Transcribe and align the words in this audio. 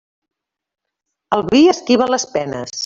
El 1.39 1.47
vi 1.53 1.63
esquiva 1.77 2.11
les 2.17 2.29
penes. 2.37 2.79